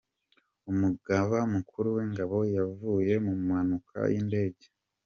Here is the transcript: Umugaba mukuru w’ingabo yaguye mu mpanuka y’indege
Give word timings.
Umugaba 0.71 1.37
mukuru 1.53 1.87
w’ingabo 1.95 2.37
yaguye 2.55 3.15
mu 3.25 3.33
mpanuka 3.45 3.97
y’indege 4.13 4.65